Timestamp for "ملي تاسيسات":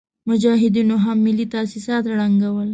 1.25-2.03